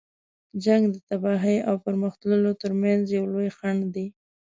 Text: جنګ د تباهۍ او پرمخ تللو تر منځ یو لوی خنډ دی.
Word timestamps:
جنګ 0.63 0.83
د 0.91 0.95
تباهۍ 1.09 1.57
او 1.67 1.75
پرمخ 1.83 2.13
تللو 2.21 2.51
تر 2.61 2.71
منځ 2.81 3.01
یو 3.17 3.23
لوی 3.33 3.49
خنډ 3.57 3.81
دی. 3.95 4.05